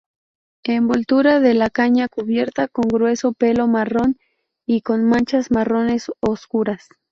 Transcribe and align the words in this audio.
Envoltura 0.65 1.39
de 1.39 1.53
la 1.53 1.69
caña 1.69 2.07
cubierta 2.07 2.67
con 2.67 2.87
grueso 2.87 3.33
pelo 3.33 3.67
marrón 3.67 4.17
y 4.65 4.81
con 4.81 5.05
manchas 5.05 5.51
marrones 5.51 6.11
oscuras. 6.21 6.87